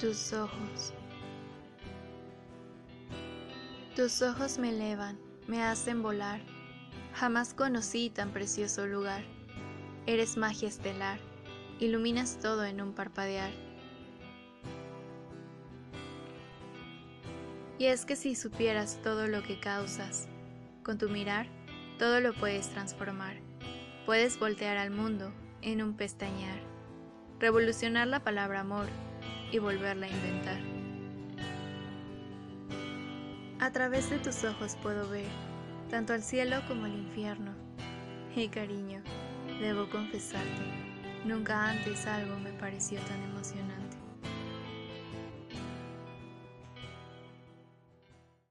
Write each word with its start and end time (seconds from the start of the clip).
Tus 0.00 0.34
ojos. 0.34 0.92
Tus 3.94 4.20
ojos 4.20 4.58
me 4.58 4.68
elevan, 4.68 5.18
me 5.46 5.62
hacen 5.62 6.02
volar. 6.02 6.42
Jamás 7.14 7.54
conocí 7.54 8.10
tan 8.10 8.30
precioso 8.30 8.86
lugar. 8.86 9.24
Eres 10.04 10.36
magia 10.36 10.68
estelar, 10.68 11.18
iluminas 11.80 12.38
todo 12.42 12.66
en 12.66 12.82
un 12.82 12.92
parpadear. 12.92 13.50
Y 17.78 17.86
es 17.86 18.04
que 18.04 18.16
si 18.16 18.34
supieras 18.34 19.00
todo 19.02 19.28
lo 19.28 19.42
que 19.42 19.58
causas, 19.60 20.28
con 20.82 20.98
tu 20.98 21.08
mirar, 21.08 21.46
todo 21.98 22.20
lo 22.20 22.34
puedes 22.34 22.68
transformar. 22.68 23.38
Puedes 24.04 24.38
voltear 24.38 24.76
al 24.76 24.90
mundo 24.90 25.32
en 25.62 25.80
un 25.80 25.96
pestañear, 25.96 26.60
revolucionar 27.40 28.08
la 28.08 28.22
palabra 28.22 28.60
amor 28.60 28.88
y 29.52 29.58
volverla 29.58 30.06
a 30.06 30.10
inventar. 30.10 30.60
A 33.60 33.72
través 33.72 34.10
de 34.10 34.18
tus 34.18 34.44
ojos 34.44 34.76
puedo 34.82 35.08
ver 35.08 35.26
tanto 35.90 36.12
al 36.12 36.22
cielo 36.22 36.56
como 36.68 36.84
al 36.84 36.92
infierno. 36.94 37.52
Y 38.34 38.48
cariño, 38.48 39.00
debo 39.60 39.88
confesarte, 39.88 40.62
nunca 41.24 41.70
antes 41.70 42.06
algo 42.06 42.38
me 42.38 42.52
pareció 42.52 43.00
tan 43.00 43.22
emocionante. 43.22 43.85